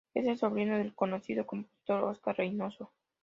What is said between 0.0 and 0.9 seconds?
Es el sobrino